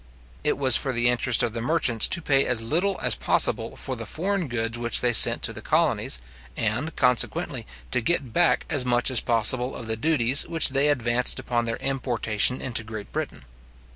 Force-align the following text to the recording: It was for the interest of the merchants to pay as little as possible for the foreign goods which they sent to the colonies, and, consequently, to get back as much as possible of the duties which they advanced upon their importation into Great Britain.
It 0.43 0.57
was 0.57 0.75
for 0.77 0.91
the 0.93 1.09
interest 1.09 1.43
of 1.43 1.53
the 1.53 1.61
merchants 1.61 2.07
to 2.07 2.23
pay 2.23 2.47
as 2.47 2.63
little 2.63 2.97
as 3.03 3.13
possible 3.13 3.75
for 3.77 3.95
the 3.95 4.07
foreign 4.07 4.47
goods 4.47 4.79
which 4.79 5.01
they 5.01 5.13
sent 5.13 5.43
to 5.43 5.53
the 5.53 5.61
colonies, 5.61 6.19
and, 6.57 6.95
consequently, 6.95 7.67
to 7.91 8.01
get 8.01 8.33
back 8.33 8.65
as 8.67 8.83
much 8.83 9.11
as 9.11 9.19
possible 9.21 9.75
of 9.75 9.85
the 9.85 9.95
duties 9.95 10.41
which 10.47 10.69
they 10.69 10.87
advanced 10.89 11.37
upon 11.37 11.65
their 11.65 11.77
importation 11.77 12.61
into 12.63 12.83
Great 12.83 13.11
Britain. 13.11 13.43